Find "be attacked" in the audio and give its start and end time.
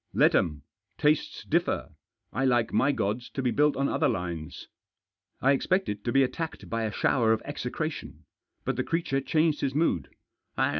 6.11-6.67